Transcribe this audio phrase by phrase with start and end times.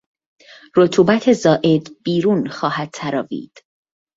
[0.77, 3.59] رطوبت زائد بیرون خواهد تراوید.